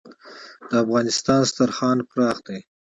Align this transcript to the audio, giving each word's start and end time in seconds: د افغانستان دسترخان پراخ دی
د 0.69 0.71
افغانستان 0.83 1.39
دسترخان 1.43 1.97
پراخ 2.09 2.37
دی 2.47 2.59